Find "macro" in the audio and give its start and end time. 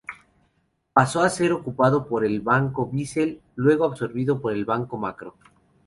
4.97-5.35